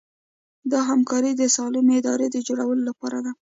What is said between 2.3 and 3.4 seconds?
د جوړولو لپاره ده.